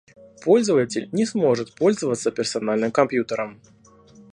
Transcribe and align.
Пользователь 0.43 1.09
не 1.11 1.27
сможет 1.27 1.75
пользоваться 1.75 2.31
персональным 2.31 2.91
компьютером 2.91 3.61